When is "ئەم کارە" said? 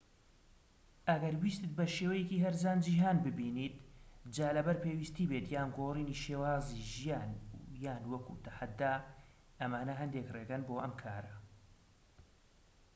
10.81-11.35